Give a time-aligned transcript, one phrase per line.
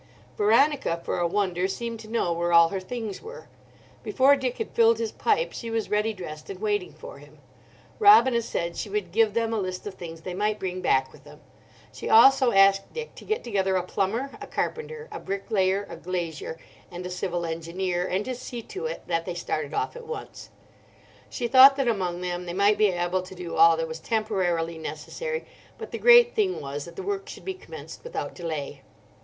[0.35, 3.47] Veronica for a wonder seemed to know where all her things were.
[4.01, 7.37] Before Dick had filled his pipe she was ready dressed and waiting for him.
[7.99, 11.23] Robina said she would give them a list of things they might bring back with
[11.23, 11.39] them.
[11.93, 16.57] She also asked Dick to get together a plumber, a carpenter, a bricklayer, a glazier,
[16.89, 20.49] and a civil engineer, and to see to it that they started off at once.
[21.29, 24.79] She thought that among them they might be able to do all that was temporarily
[24.79, 25.45] necessary,
[25.77, 28.81] but the great thing was that the work should be commenced without delay.